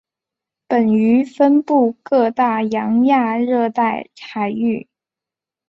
[0.67, 4.87] 本鱼分布各大洋亚热带海域。